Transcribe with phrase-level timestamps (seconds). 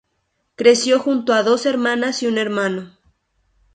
[0.55, 2.91] Creció junto a dos hermanas y un hermano.